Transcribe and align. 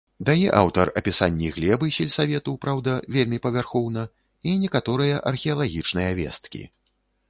Дае 0.27 0.47
аўтар 0.61 0.91
апісанні 1.01 1.51
глебы 1.57 1.91
сельсавету, 1.99 2.57
праўда, 2.65 2.97
вельмі 3.19 3.37
павярхоўна, 3.47 4.09
і 4.49 4.59
некаторыя 4.67 5.25
археалагічныя 5.35 6.11
весткі. 6.23 6.69